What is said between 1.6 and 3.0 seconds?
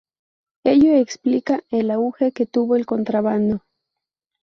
el auge que tuvo el